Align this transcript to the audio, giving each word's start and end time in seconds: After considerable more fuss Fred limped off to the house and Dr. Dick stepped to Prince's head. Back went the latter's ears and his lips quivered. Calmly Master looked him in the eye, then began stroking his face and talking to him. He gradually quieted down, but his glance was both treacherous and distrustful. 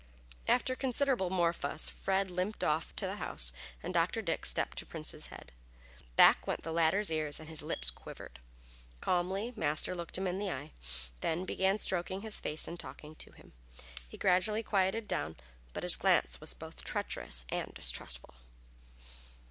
After 0.47 0.73
considerable 0.75 1.29
more 1.29 1.53
fuss 1.53 1.87
Fred 1.87 2.31
limped 2.31 2.63
off 2.63 2.95
to 2.95 3.05
the 3.05 3.17
house 3.17 3.53
and 3.83 3.93
Dr. 3.93 4.23
Dick 4.23 4.47
stepped 4.47 4.79
to 4.79 4.85
Prince's 4.87 5.27
head. 5.27 5.51
Back 6.15 6.47
went 6.47 6.63
the 6.63 6.71
latter's 6.73 7.11
ears 7.11 7.39
and 7.39 7.47
his 7.47 7.61
lips 7.61 7.91
quivered. 7.91 8.39
Calmly 8.99 9.53
Master 9.55 9.93
looked 9.93 10.17
him 10.17 10.25
in 10.25 10.39
the 10.39 10.49
eye, 10.49 10.71
then 11.19 11.45
began 11.45 11.77
stroking 11.77 12.21
his 12.21 12.39
face 12.39 12.67
and 12.67 12.79
talking 12.79 13.13
to 13.17 13.31
him. 13.33 13.53
He 14.09 14.17
gradually 14.17 14.63
quieted 14.63 15.07
down, 15.07 15.35
but 15.71 15.83
his 15.83 15.97
glance 15.97 16.41
was 16.41 16.55
both 16.55 16.83
treacherous 16.83 17.45
and 17.49 17.71
distrustful. 17.75 18.33